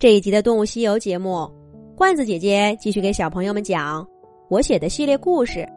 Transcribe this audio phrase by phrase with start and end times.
[0.00, 1.46] 这一集的《动物西游》节目，
[1.94, 4.08] 罐子姐姐继续给小朋友们讲
[4.48, 5.60] 我写的系列故事《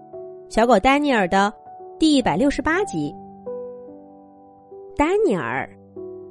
[0.47, 1.53] 小狗丹尼尔》的
[1.99, 3.13] 第一百六十八集。
[4.96, 5.70] 丹尼尔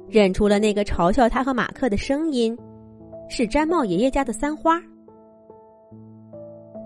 [0.07, 2.57] 认出了那个嘲笑他和马克的声音，
[3.29, 4.81] 是毡帽爷爷家的三花。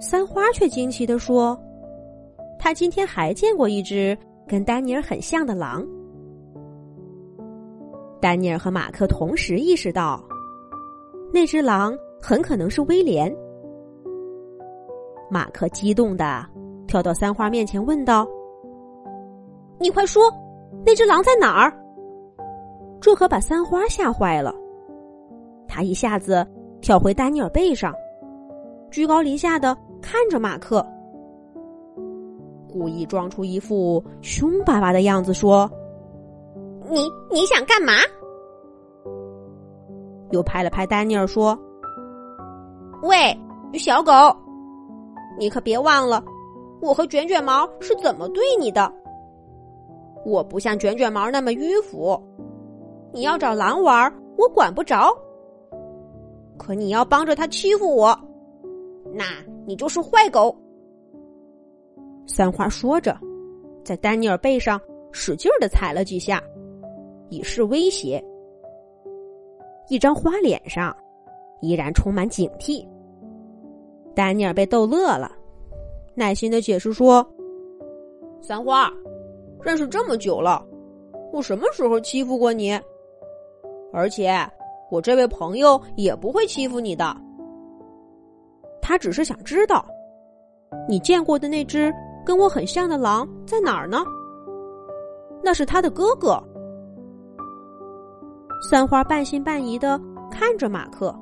[0.01, 1.57] 三花却惊奇的说
[2.59, 5.87] ：“他今天还见过一只跟丹尼尔很像的狼。”
[8.19, 10.21] 丹尼尔和马克同时意识到，
[11.37, 13.31] 那只狼很可能是威廉。
[15.29, 16.43] 马克激动的
[16.87, 18.27] 跳到三花面前，问道
[19.79, 20.23] ：“你快说，
[20.83, 21.71] 那只狼在哪儿？”
[22.99, 24.51] 这可把三花吓坏了，
[25.67, 26.43] 他一下子
[26.81, 27.93] 跳回丹尼尔背上，
[28.89, 30.83] 居高临下的看着马克，
[32.67, 35.69] 故意装出一副凶巴巴的样子，说。
[36.89, 37.93] 你你想干嘛？
[40.31, 41.57] 又拍了拍丹尼尔说
[43.03, 43.37] ：“喂，
[43.73, 44.11] 小狗，
[45.37, 46.23] 你可别忘了，
[46.81, 48.91] 我和卷卷毛是怎么对你的。
[50.25, 52.21] 我不像卷卷毛那么迂腐，
[53.13, 55.15] 你要找狼玩，我管不着。
[56.57, 58.17] 可你要帮着他欺负我，
[59.13, 59.23] 那
[59.65, 60.55] 你就是坏狗。”
[62.27, 63.17] 三花说着，
[63.85, 64.81] 在丹尼尔背上
[65.11, 66.41] 使劲的踩了几下。
[67.29, 68.23] 以示威胁，
[69.89, 70.95] 一张花脸上
[71.61, 72.85] 依然充满警惕。
[74.13, 75.31] 丹尼尔被逗乐了，
[76.15, 77.25] 耐心的解释说
[78.41, 78.91] ：“三花，
[79.61, 80.65] 认识这么久了，
[81.31, 82.77] 我什么时候欺负过你？
[83.93, 84.35] 而且
[84.91, 87.15] 我这位朋友也不会欺负你的。
[88.81, 89.85] 他只是想知道，
[90.87, 91.93] 你见过的那只
[92.25, 94.03] 跟我很像的狼在哪儿呢？
[95.43, 96.43] 那是他的哥哥。”
[98.59, 99.99] 三花半信半疑的
[100.31, 101.13] 看着马克，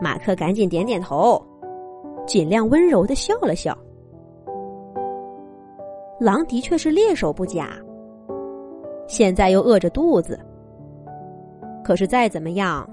[0.00, 1.42] 马克赶紧点点头，
[2.26, 3.76] 尽量温柔的笑了笑。
[6.20, 7.70] 狼的确是猎手不假，
[9.08, 10.38] 现在又饿着肚子。
[11.82, 12.88] 可是再怎么样，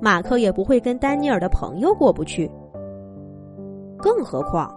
[0.00, 2.50] 马克也不会跟丹尼尔的朋友过不去。
[3.96, 4.68] 更何况，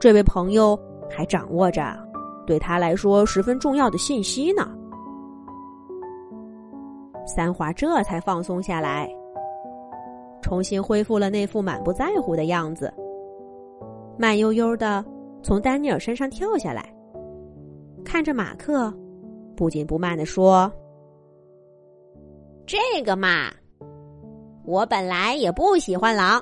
[0.00, 0.78] 这位朋友
[1.08, 1.96] 还掌握着
[2.44, 4.68] 对他来说十分重要的信息呢。
[7.26, 9.10] 三花这才放松下来，
[10.40, 12.92] 重新恢复了那副满不在乎的样子，
[14.16, 15.04] 慢悠悠的
[15.42, 16.88] 从丹尼尔身上跳下来，
[18.04, 18.92] 看着马克，
[19.56, 20.70] 不紧不慢的说
[22.64, 23.50] ：“这个嘛，
[24.64, 26.40] 我本来也不喜欢狼，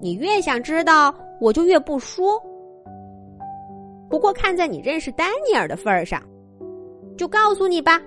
[0.00, 2.40] 你越想知道，我就越不说。
[4.10, 6.22] 不过看在你认识丹尼尔的份儿上，
[7.16, 7.98] 就告诉你吧。”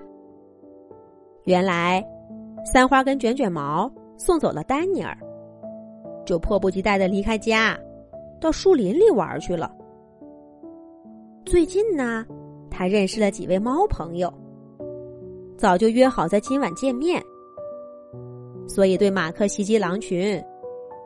[1.48, 2.06] 原来，
[2.62, 5.16] 三花跟卷卷毛送走了丹尼尔，
[6.26, 7.74] 就迫不及待的离开家，
[8.38, 9.74] 到树林里玩去了。
[11.46, 12.22] 最近呢，
[12.70, 14.30] 他认识了几位猫朋友，
[15.56, 17.18] 早就约好在今晚见面。
[18.68, 20.38] 所以，对马克袭击狼群，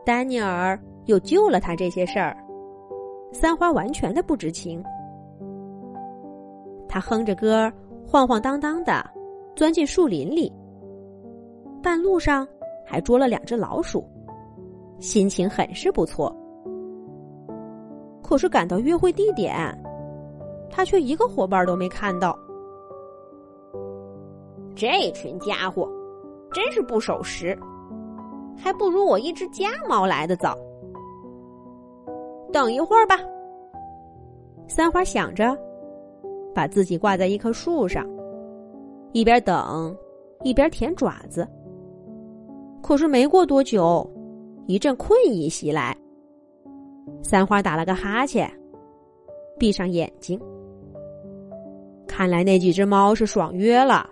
[0.04, 2.36] 丹尼尔又救了他这些事儿，
[3.32, 4.82] 三花完全的不知情。
[6.88, 7.72] 他哼着歌，
[8.04, 9.08] 晃晃荡荡的。
[9.54, 10.52] 钻进树林里，
[11.82, 12.46] 半路上
[12.86, 14.04] 还捉了两只老鼠，
[14.98, 16.34] 心情很是不错。
[18.22, 19.54] 可是赶到约会地点，
[20.70, 22.38] 他却一个伙伴都没看到。
[24.74, 25.86] 这群家伙
[26.50, 27.56] 真是不守时，
[28.56, 30.56] 还不如我一只家猫来的早。
[32.50, 33.18] 等一会儿吧，
[34.66, 35.56] 三花想着，
[36.54, 38.06] 把自己挂在一棵树上。
[39.12, 39.96] 一边等，
[40.42, 41.46] 一边舔爪子。
[42.82, 44.08] 可是没过多久，
[44.66, 45.96] 一阵困意袭来。
[47.22, 48.50] 三花打了个哈欠，
[49.58, 50.40] 闭上眼睛。
[52.06, 54.08] 看来那几只猫是爽约了。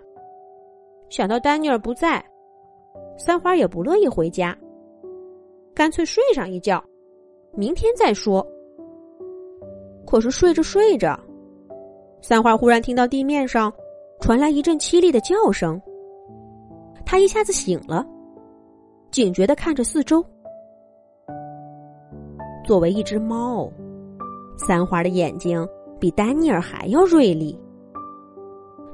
[1.08, 2.24] 想到丹尼尔不在，
[3.18, 4.56] 三花也不乐意回家，
[5.74, 6.82] 干脆睡上一觉，
[7.52, 8.46] 明天再说。
[10.06, 11.18] 可是睡着睡着，
[12.22, 13.72] 三花忽然听到地面上。
[14.20, 15.80] 传来一阵凄厉的叫声，
[17.04, 18.06] 他一下子醒了，
[19.10, 20.24] 警觉的看着四周。
[22.62, 23.68] 作为一只猫，
[24.56, 25.66] 三花的眼睛
[25.98, 27.58] 比丹尼尔还要锐利。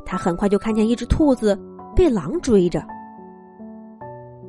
[0.06, 1.58] 他很快就看见一只兔子
[1.94, 2.82] 被狼追着，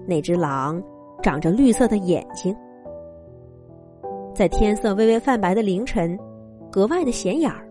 [0.07, 0.81] 那只狼
[1.21, 2.55] 长着绿色的眼睛，
[4.33, 6.17] 在天色微微泛白的凌晨，
[6.71, 7.67] 格外的显眼儿。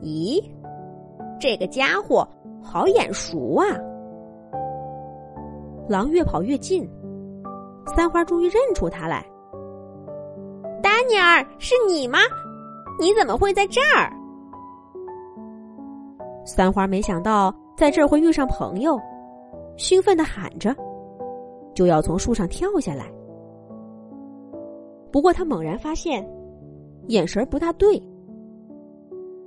[0.00, 0.40] 咦？
[1.40, 2.26] 这个家伙
[2.62, 3.66] 好眼熟啊！
[5.88, 6.88] 狼越跑越近，
[7.96, 9.24] 三花终于认出他来。
[10.82, 12.18] 丹尼尔，是你吗？
[13.00, 14.12] 你怎么会在这儿？
[16.44, 18.98] 三花没想到在这儿会遇上朋友，
[19.76, 20.74] 兴奋的喊着，
[21.74, 23.10] 就要从树上跳下来。
[25.10, 26.28] 不过他猛然发现，
[27.06, 28.02] 眼神不大对。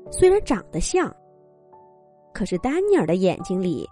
[0.09, 1.13] 虽然长得像，
[2.33, 3.87] 可是丹尼尔的眼睛里，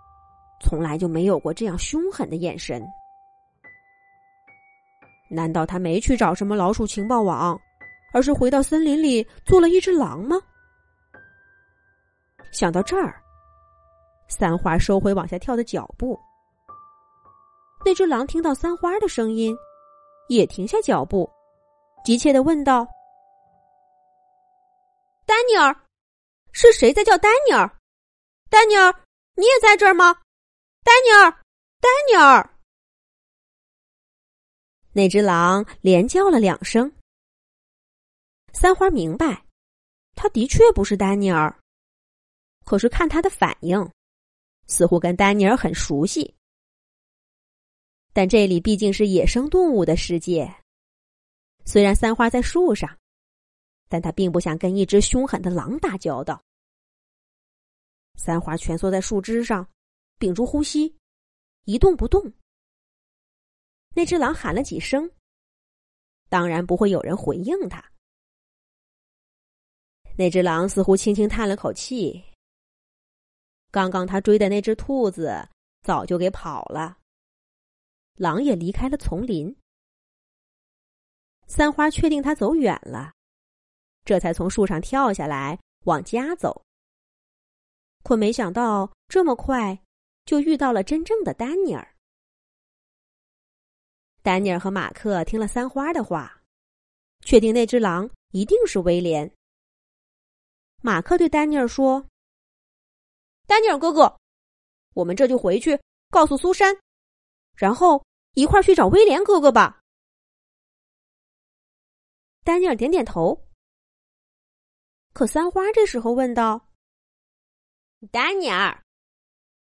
[0.61, 2.81] 从来就没有过这样凶狠的眼神。
[5.29, 7.59] 难道他没去找什么老鼠情报网，
[8.13, 10.37] 而是回到森林里做了一只狼吗？
[12.51, 13.21] 想到这儿，
[14.27, 16.19] 三花收回往下跳的脚步。
[17.85, 19.55] 那只狼听到三花的声音，
[20.29, 21.29] 也停下脚步，
[22.03, 22.87] 急切的问道
[25.27, 25.75] ：“丹尼尔，
[26.51, 27.71] 是谁在叫丹尼尔？
[28.49, 28.91] 丹尼尔，
[29.35, 30.13] 你也在这儿吗？
[30.83, 31.31] 丹尼尔，
[31.79, 32.49] 丹尼尔！”
[34.91, 36.91] 那只狼连叫了两声。
[38.53, 39.45] 三花明白，
[40.15, 41.55] 他的确不是丹尼尔。
[42.65, 43.89] 可是看他的反应，
[44.67, 46.35] 似乎跟丹尼尔很熟悉。
[48.13, 50.51] 但这里毕竟是野生动物的世界，
[51.65, 52.97] 虽然三花在树上，
[53.87, 56.43] 但他并不想跟一只凶狠的狼打交道。
[58.19, 59.65] 三花蜷缩在树枝上，
[60.17, 60.93] 屏住呼吸，
[61.63, 62.21] 一动不动。
[63.95, 65.09] 那只狼喊了几声，
[66.27, 67.81] 当然不会有人回应他。
[70.17, 72.21] 那只狼似乎轻轻叹了口气。
[73.71, 75.47] 刚刚他追的那只兔子
[75.81, 76.97] 早就给跑了，
[78.15, 79.55] 狼也离开了丛林。
[81.47, 83.13] 三花确定他走远了，
[84.03, 86.65] 这才从树上跳下来往家走。
[88.03, 89.77] 可没想到这么快
[90.25, 91.95] 就遇到了真正的丹尼尔。
[94.21, 96.41] 丹尼尔和马克听了三花的话，
[97.21, 99.33] 确定那只狼一定是威廉。
[100.81, 102.05] 马克对丹尼尔说。
[103.47, 104.19] 丹尼尔哥哥，
[104.93, 105.79] 我们这就回去
[106.11, 106.77] 告诉苏珊，
[107.55, 108.05] 然后
[108.35, 109.81] 一块儿去找威廉哥哥吧。
[112.43, 113.47] 丹尼尔点点头。
[115.13, 116.68] 可三花这时候问道
[118.07, 118.83] ：“丹尼尔，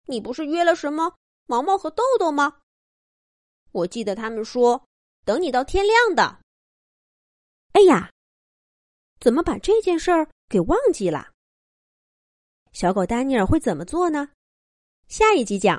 [0.07, 2.62] 你不是约了什么毛毛和豆豆吗？
[3.72, 4.88] 我记得他们说
[5.24, 6.39] 等你到天亮的。
[7.74, 8.12] 哎呀，
[9.19, 11.31] 怎么把这件事儿给忘记了？”
[12.74, 14.30] 小狗丹尼尔会怎么做呢？
[15.07, 15.74] 下一集讲。